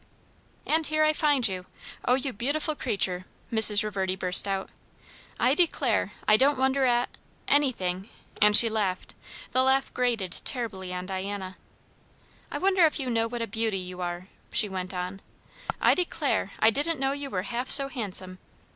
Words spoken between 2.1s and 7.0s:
you beautiful creature!" Mrs. Reverdy burst out. "I declare, I don't wonder